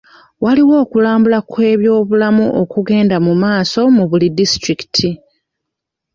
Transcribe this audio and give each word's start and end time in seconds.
Waliwo 0.43 0.73
okulambula 0.83 1.39
kw'ebyobulamu 1.49 2.45
okugenda 2.61 3.17
mu 3.25 3.33
maaso 3.43 3.81
mu 3.95 4.03
buli 4.09 4.27
disitulikiti. 4.37 5.09